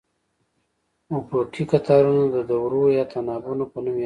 افقي 1.17 1.63
قطارونه 1.71 2.25
د 2.35 2.37
دورو 2.49 2.83
یا 2.97 3.03
تناوبونو 3.13 3.65
په 3.71 3.77
نوم 3.83 3.87
یادیږي. 3.95 3.99